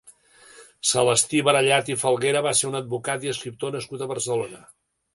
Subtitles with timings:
[0.91, 4.69] Celestí Barallat i Falguera va ser un advocat i escriptor nascut a Barcelona.